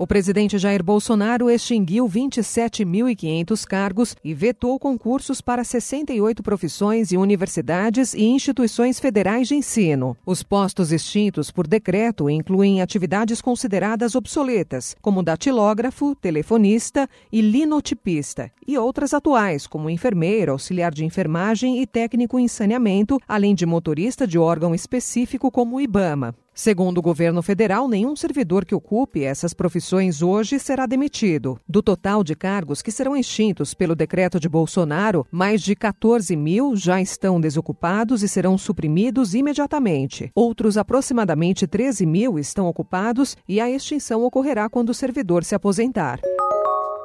O 0.00 0.06
presidente 0.06 0.56
Jair 0.56 0.82
Bolsonaro 0.82 1.50
extinguiu 1.50 2.08
27.500 2.08 3.66
cargos 3.66 4.16
e 4.24 4.32
vetou 4.32 4.78
concursos 4.78 5.42
para 5.42 5.62
68 5.62 6.42
profissões 6.42 7.12
e 7.12 7.18
universidades 7.18 8.14
e 8.14 8.24
instituições 8.24 8.98
federais 8.98 9.46
de 9.46 9.56
ensino. 9.56 10.16
Os 10.24 10.42
postos 10.42 10.90
extintos 10.90 11.50
por 11.50 11.66
decreto 11.66 12.30
incluem 12.30 12.80
atividades 12.80 13.42
consideradas 13.42 14.14
obsoletas, 14.14 14.96
como 15.02 15.22
datilógrafo, 15.22 16.14
telefonista 16.14 17.06
e 17.30 17.42
linotipista, 17.42 18.50
e 18.66 18.78
outras 18.78 19.12
atuais, 19.12 19.66
como 19.66 19.90
enfermeiro, 19.90 20.52
auxiliar 20.52 20.94
de 20.94 21.04
enfermagem 21.04 21.82
e 21.82 21.86
técnico 21.86 22.38
em 22.38 22.48
saneamento, 22.48 23.20
além 23.28 23.54
de 23.54 23.66
motorista 23.66 24.26
de 24.26 24.38
órgão 24.38 24.74
específico 24.74 25.50
como 25.50 25.76
o 25.76 25.80
IBAMA. 25.82 26.34
Segundo 26.62 26.98
o 26.98 27.02
governo 27.02 27.40
federal, 27.40 27.88
nenhum 27.88 28.14
servidor 28.14 28.66
que 28.66 28.74
ocupe 28.74 29.24
essas 29.24 29.54
profissões 29.54 30.20
hoje 30.20 30.58
será 30.58 30.84
demitido. 30.84 31.58
Do 31.66 31.82
total 31.82 32.22
de 32.22 32.34
cargos 32.34 32.82
que 32.82 32.90
serão 32.90 33.16
extintos 33.16 33.72
pelo 33.72 33.96
decreto 33.96 34.38
de 34.38 34.46
Bolsonaro, 34.46 35.26
mais 35.32 35.62
de 35.62 35.74
14 35.74 36.36
mil 36.36 36.76
já 36.76 37.00
estão 37.00 37.40
desocupados 37.40 38.22
e 38.22 38.28
serão 38.28 38.58
suprimidos 38.58 39.32
imediatamente. 39.32 40.30
Outros 40.34 40.76
aproximadamente 40.76 41.66
13 41.66 42.04
mil 42.04 42.38
estão 42.38 42.66
ocupados 42.66 43.38
e 43.48 43.58
a 43.58 43.70
extinção 43.70 44.22
ocorrerá 44.22 44.68
quando 44.68 44.90
o 44.90 44.94
servidor 44.94 45.44
se 45.44 45.54
aposentar. 45.54 46.20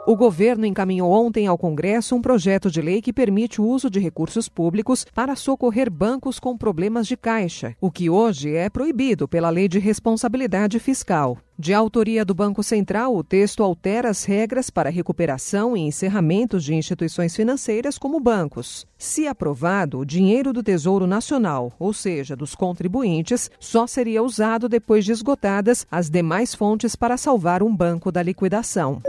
O 0.08 0.16
governo 0.16 0.68
encaminhou 0.68 1.12
ontem 1.12 1.48
ao 1.48 1.58
Congresso 1.58 2.16
um 2.16 2.22
projeto 2.22 2.70
de 2.70 2.80
lei 2.80 3.02
que 3.02 3.12
permite 3.12 3.60
o 3.60 3.66
uso 3.66 3.90
de 3.90 4.00
recursos 4.00 4.48
públicos 4.48 5.04
para 5.04 5.36
socorrer 5.36 5.90
bancos 5.90 6.40
com 6.40 6.56
problemas 6.56 7.08
de 7.08 7.18
caixa, 7.18 7.76
o 7.82 7.90
que 7.90 8.08
hoje 8.08 8.54
é 8.54 8.70
proibido 8.70 9.28
pela 9.28 9.50
Lei 9.50 9.68
de 9.68 9.80
Responsabilidade 9.80 10.78
Fiscal. 10.78 11.40
De 11.58 11.74
autoria 11.74 12.24
do 12.24 12.36
Banco 12.36 12.62
Central, 12.62 13.16
o 13.16 13.24
texto 13.24 13.64
altera 13.64 14.10
as 14.10 14.26
regras 14.26 14.70
para 14.70 14.92
recuperação 14.92 15.76
e 15.76 15.80
encerramentos 15.80 16.64
de 16.64 16.76
instituições 16.76 17.36
financeiras 17.36 17.98
como 17.98 18.20
bancos. 18.20 18.86
Se 19.00 19.26
aprovado, 19.26 19.98
o 19.98 20.06
dinheiro 20.06 20.54
do 20.54 20.62
Tesouro 20.62 21.08
Nacional, 21.08 21.74
ou 21.80 21.94
seja, 21.94 22.36
dos 22.36 22.54
contribuintes, 22.54 23.50
só 23.60 23.88
seria 23.88 24.22
usado 24.22 24.70
depois 24.70 25.04
de 25.04 25.14
esgotadas 25.14 25.88
as 25.90 26.12
demais 26.12 26.54
fontes 26.54 26.96
para 26.96 27.18
salvar 27.18 27.64
um 27.64 27.76
banco 27.76 28.12
da 28.12 28.22
liquidação. 28.22 29.02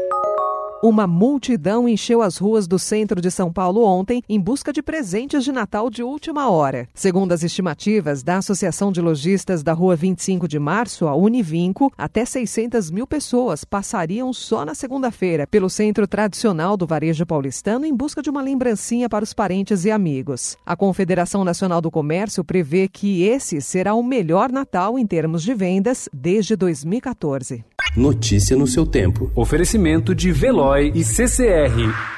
Uma 0.83 1.07
multidão 1.07 1.89
encheu 1.89 2.21
as 2.21 2.37
ruas 2.37 2.69
do 2.69 2.79
centro 2.79 3.19
de 3.19 3.31
São 3.31 3.51
Paulo 3.51 3.83
ontem 3.83 4.23
em 4.29 4.39
busca 4.39 4.75
de 4.75 4.83
presentes 4.83 5.43
de 5.43 5.51
Natal 5.51 5.89
de 5.89 6.03
última 6.03 6.51
hora. 6.51 6.87
Segundo 6.93 7.33
as 7.33 7.43
estimativas 7.43 8.23
da 8.23 8.37
Associação 8.37 8.93
de 8.93 9.01
Lojistas 9.01 9.63
da 9.63 9.73
Rua 9.73 9.97
25 9.97 10.47
de 10.47 10.59
Março, 10.59 11.09
a 11.09 11.17
Univinco, 11.17 11.91
até 11.97 12.27
600 12.27 12.91
mil 12.91 13.07
pessoas 13.07 13.65
passariam 13.65 14.33
só 14.35 14.67
na 14.67 14.75
segunda-feira 14.75 15.47
pelo 15.47 15.71
centro 15.71 16.07
tradicional 16.07 16.77
do 16.77 16.87
varejo 16.87 17.25
paulistano 17.25 17.87
em 17.87 17.95
busca 17.95 18.21
de 18.21 18.29
uma 18.29 18.43
lembrancinha 18.43 19.09
para 19.09 19.25
os 19.25 19.33
parentes 19.33 19.87
e 19.87 19.91
amigos. 19.91 20.59
A 20.67 20.77
Confederação 20.77 21.43
Nacional 21.43 21.81
do 21.81 21.91
Comércio 21.91 22.45
prevê 22.45 22.87
que 22.87 23.23
esse 23.23 23.63
será 23.63 23.95
o 23.95 24.03
melhor 24.03 24.53
Natal 24.53 24.99
em 24.99 25.07
termos 25.07 25.43
de 25.43 25.55
vendas 25.55 26.07
desde 26.13 26.55
2014. 26.55 27.65
Notícia 27.97 28.55
no 28.55 28.67
seu 28.67 28.85
tempo. 28.85 29.31
Oferecimento 29.35 30.15
de 30.15 30.31
Veloy 30.31 30.93
e 30.95 31.03
CCR. 31.03 32.16